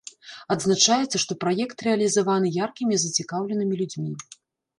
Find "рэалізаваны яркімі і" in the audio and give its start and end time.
1.89-3.03